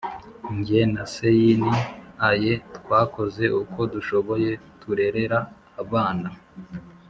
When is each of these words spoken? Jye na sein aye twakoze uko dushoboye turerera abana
Jye 0.65 0.81
na 0.93 1.03
sein 1.15 1.61
aye 2.29 2.53
twakoze 2.77 3.43
uko 3.61 3.79
dushoboye 3.93 4.49
turerera 4.79 5.39
abana 5.81 6.29